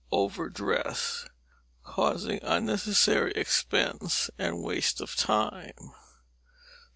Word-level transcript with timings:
Overdress; 0.11 1.27
causing 1.83 2.39
unnecessary 2.41 3.33
expense 3.35 4.31
and 4.39 4.63
waste 4.63 4.99
of 4.99 5.15
time. 5.15 5.93